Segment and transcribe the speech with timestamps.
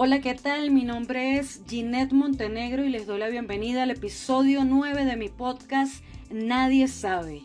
[0.00, 0.70] Hola, ¿qué tal?
[0.70, 5.28] Mi nombre es Ginette Montenegro y les doy la bienvenida al episodio 9 de mi
[5.28, 7.42] podcast Nadie sabe.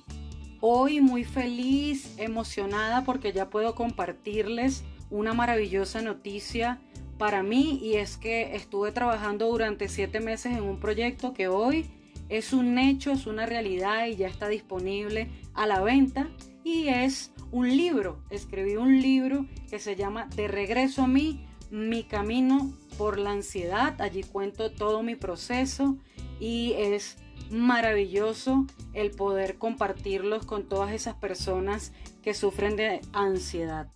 [0.61, 6.79] Hoy muy feliz, emocionada porque ya puedo compartirles una maravillosa noticia
[7.17, 11.87] para mí y es que estuve trabajando durante siete meses en un proyecto que hoy
[12.29, 16.29] es un hecho, es una realidad y ya está disponible a la venta
[16.63, 18.19] y es un libro.
[18.29, 23.99] Escribí un libro que se llama De regreso a mí mi camino por la ansiedad.
[23.99, 25.97] Allí cuento todo mi proceso
[26.39, 27.17] y es
[27.49, 31.91] maravilloso el poder compartirlos con todas esas personas
[32.21, 33.87] que sufren de ansiedad.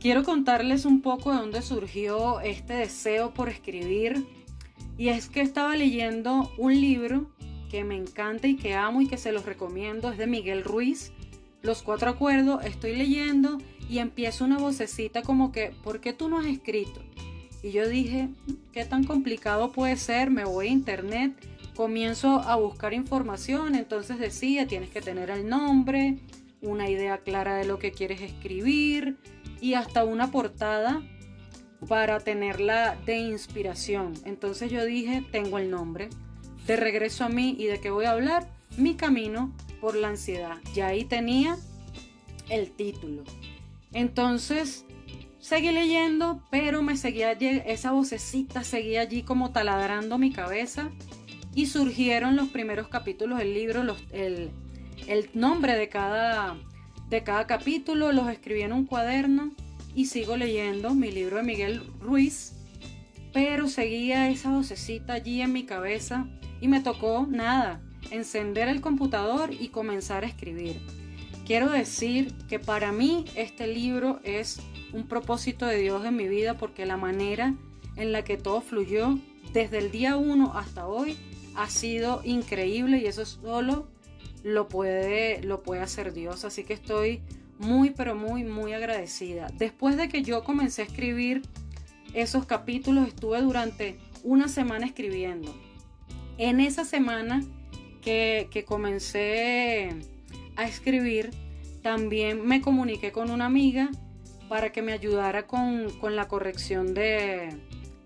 [0.00, 4.26] Quiero contarles un poco de dónde surgió este deseo por escribir
[4.98, 7.30] y es que estaba leyendo un libro
[7.70, 11.12] que me encanta y que amo y que se los recomiendo, es de Miguel Ruiz,
[11.62, 16.38] Los Cuatro Acuerdos, estoy leyendo y empieza una vocecita como que, ¿por qué tú no
[16.38, 17.02] has escrito?
[17.62, 18.30] Y yo dije,
[18.72, 20.30] ¿qué tan complicado puede ser?
[20.30, 21.34] Me voy a internet,
[21.76, 26.18] comienzo a buscar información, entonces decía, tienes que tener el nombre,
[26.62, 29.18] una idea clara de lo que quieres escribir
[29.60, 31.02] y hasta una portada
[31.86, 34.14] para tenerla de inspiración.
[34.24, 36.08] Entonces yo dije, tengo el nombre.
[36.66, 40.58] De regreso a mí y de qué voy a hablar, mi camino por la ansiedad.
[40.74, 41.56] Ya ahí tenía
[42.48, 43.24] el título.
[43.92, 44.84] Entonces
[45.40, 50.90] Seguí leyendo, pero me seguía esa vocecita seguía allí como taladrando mi cabeza
[51.54, 54.50] y surgieron los primeros capítulos del libro, el,
[55.32, 56.58] nombre de cada,
[57.08, 59.50] de cada capítulo, los escribí en un cuaderno
[59.94, 62.52] y sigo leyendo mi libro de Miguel Ruiz,
[63.32, 66.28] pero seguía esa vocecita allí en mi cabeza
[66.60, 70.80] y me tocó nada, encender el computador y comenzar a escribir.
[71.46, 74.60] Quiero decir que para mí este libro es
[74.92, 77.54] un propósito de Dios en mi vida porque la manera
[77.96, 79.18] en la que todo fluyó
[79.52, 81.16] desde el día 1 hasta hoy
[81.56, 83.88] ha sido increíble y eso solo
[84.42, 86.44] lo puede, lo puede hacer Dios.
[86.44, 87.20] Así que estoy
[87.58, 89.48] muy, pero muy, muy agradecida.
[89.58, 91.42] Después de que yo comencé a escribir
[92.14, 95.54] esos capítulos, estuve durante una semana escribiendo.
[96.38, 97.42] En esa semana
[98.00, 99.90] que, que comencé
[100.56, 101.30] a escribir,
[101.82, 103.90] también me comuniqué con una amiga
[104.50, 107.56] para que me ayudara con, la corrección de,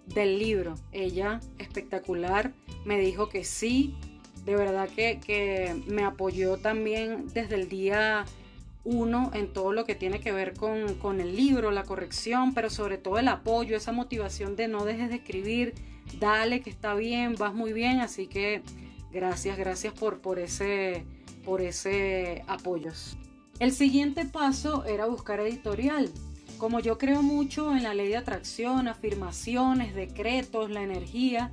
[0.07, 0.75] del libro.
[0.93, 2.53] Ella, espectacular,
[2.85, 3.95] me dijo que sí,
[4.45, 8.27] de verdad que, me apoyó también desde el día
[8.85, 12.69] uno en todo lo que tiene que ver con, con, el libro, la corrección, pero
[12.69, 15.73] sobre todo el apoyo, esa motivación de no dejes de escribir,
[16.21, 18.61] dale que está bien, vas muy bien, así que
[19.15, 21.07] gracias, gracias por, por, ese,
[21.45, 22.93] por ese apoyo.
[23.61, 26.11] El siguiente paso era buscar editorial.
[26.59, 31.53] Como yo creo mucho en la ley de atracción, afirmaciones, decretos, la energía,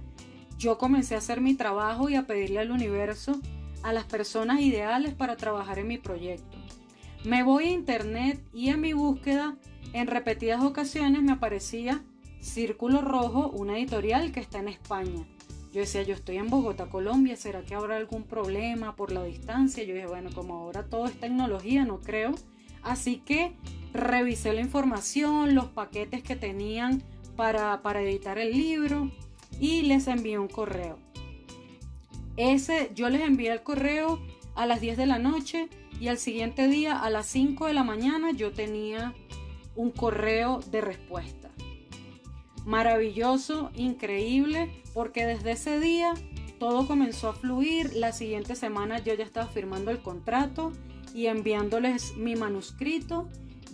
[0.58, 3.40] yo comencé a hacer mi trabajo y a pedirle al universo
[3.84, 6.58] a las personas ideales para trabajar en mi proyecto.
[7.24, 9.56] Me voy a internet y en mi búsqueda
[9.94, 12.04] en repetidas ocasiones me aparecía
[12.40, 15.28] Círculo Rojo, una editorial que está en España.
[15.72, 19.84] Yo decía, yo estoy en Bogotá, Colombia, ¿será que habrá algún problema por la distancia?
[19.84, 22.34] Yo dije, bueno, como ahora todo es tecnología, no creo.
[22.84, 23.54] Así que
[23.94, 27.02] revisé la información, los paquetes que tenían
[27.38, 29.10] para, para editar el libro
[29.60, 31.00] y les envié un correo.
[32.36, 34.20] Ese, yo les envié el correo
[34.56, 37.84] a las 10 de la noche y al siguiente día a las 5 de la
[37.84, 39.14] mañana yo tenía
[39.76, 41.50] un correo de respuesta.
[42.66, 46.14] Maravilloso, increíble, porque desde ese día
[46.60, 47.94] todo comenzó a fluir.
[47.96, 50.72] La siguiente semana yo ya estaba firmando el contrato
[51.14, 53.28] y enviándoles mi manuscrito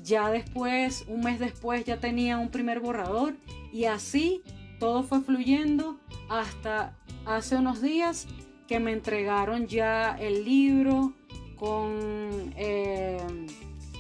[0.07, 3.35] ya después, un mes después, ya tenía un primer borrador
[3.73, 4.41] y así
[4.79, 5.99] todo fue fluyendo
[6.29, 8.27] hasta hace unos días
[8.67, 11.13] que me entregaron ya el libro
[11.57, 13.17] con eh,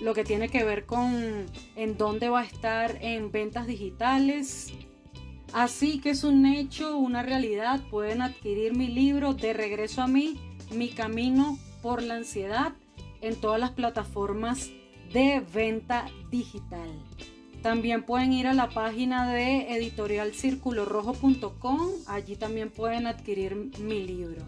[0.01, 4.73] lo que tiene que ver con en dónde va a estar en ventas digitales.
[5.53, 7.81] Así que es un hecho, una realidad.
[7.89, 10.39] Pueden adquirir mi libro de regreso a mí,
[10.71, 12.73] mi camino por la ansiedad
[13.21, 14.69] en todas las plataformas
[15.13, 16.89] de venta digital.
[17.61, 24.43] También pueden ir a la página de editorialcirculorrojo.com, allí también pueden adquirir mi libro.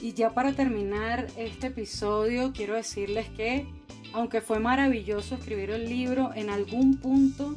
[0.00, 3.68] Y ya para terminar este episodio, quiero decirles que,
[4.12, 7.56] aunque fue maravilloso escribir el libro, en algún punto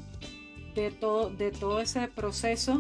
[0.76, 2.80] de todo, ese proceso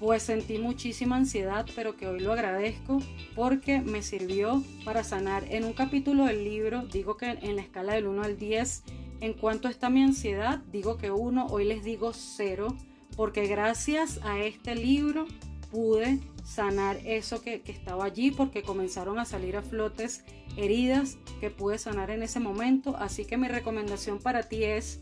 [0.00, 3.00] pues sentí muchísima ansiedad, pero que hoy lo agradezco
[3.34, 5.44] porque me sirvió para sanar.
[5.50, 8.84] En un capítulo del libro digo que en la escala del 1 al 10,
[9.20, 12.76] en cuanto está mi ansiedad, digo que 1, hoy les digo 0,
[13.16, 15.26] porque gracias a este libro
[15.72, 20.24] pude sanar eso que, que, estaba allí porque comenzaron a salir a flotes
[20.56, 22.96] heridas que pude sanar en ese momento.
[22.96, 25.00] Así que mi recomendación para ti es,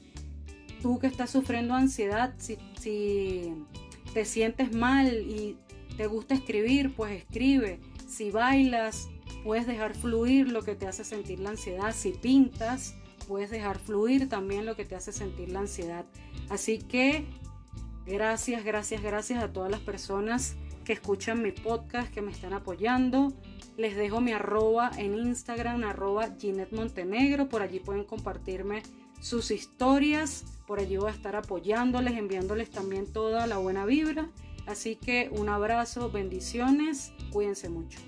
[0.83, 3.55] tú que estás sufriendo ansiedad, si, si
[4.13, 5.57] te sientes mal y
[5.97, 7.79] te gusta escribir, pues escribe.
[8.09, 9.09] Si bailas,
[9.45, 11.95] puedes dejar fluir lo que te hace sentir la ansiedad.
[11.95, 12.97] Si pintas,
[13.29, 16.07] puedes dejar fluir también lo que te hace sentir la ansiedad.
[16.49, 17.25] Así que
[18.07, 23.33] gracias, gracias, gracias a todas las personas que escuchan mi podcast, que me están apoyando.
[23.77, 27.49] Les dejo mi arroba en Instagram, arroba Ginette Montenegro.
[27.49, 28.83] Por allí pueden compartirme
[29.21, 30.45] sus historias.
[30.67, 34.31] Por allí voy a estar apoyándoles, enviándoles también toda la buena vibra.
[34.67, 37.99] Así que un abrazo, bendiciones, cuídense mucho.